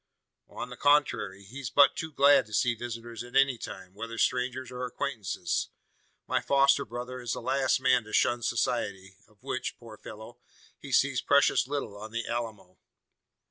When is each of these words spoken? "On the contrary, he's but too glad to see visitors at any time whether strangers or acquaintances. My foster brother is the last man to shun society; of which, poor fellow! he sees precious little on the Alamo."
"On 0.49 0.71
the 0.71 0.77
contrary, 0.77 1.43
he's 1.43 1.69
but 1.69 1.95
too 1.95 2.11
glad 2.11 2.47
to 2.47 2.55
see 2.55 2.73
visitors 2.73 3.23
at 3.23 3.35
any 3.35 3.59
time 3.59 3.93
whether 3.93 4.17
strangers 4.17 4.71
or 4.71 4.83
acquaintances. 4.83 5.69
My 6.25 6.41
foster 6.41 6.85
brother 6.85 7.21
is 7.21 7.33
the 7.33 7.39
last 7.39 7.79
man 7.79 8.03
to 8.05 8.11
shun 8.11 8.41
society; 8.41 9.17
of 9.27 9.43
which, 9.43 9.77
poor 9.77 9.97
fellow! 9.99 10.39
he 10.79 10.91
sees 10.91 11.21
precious 11.21 11.67
little 11.67 11.95
on 11.99 12.09
the 12.11 12.25
Alamo." 12.27 12.79